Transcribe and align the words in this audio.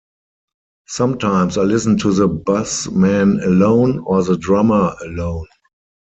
Sometimes 0.87 1.59
I 1.59 1.61
listen 1.61 1.95
to 1.99 2.11
the 2.11 2.27
bass 2.27 2.89
man 2.89 3.39
alone 3.43 3.99
or 3.99 4.23
the 4.23 4.35
drummer 4.35 4.95
alone. 5.03 5.45